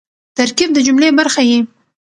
[0.37, 1.59] ترکیب د جملې برخه يي.